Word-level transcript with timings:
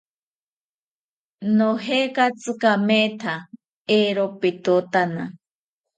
Nojekatzi 1.57 2.51
kametha, 2.61 3.35
eero 3.97 4.25
petkotana 4.39 5.23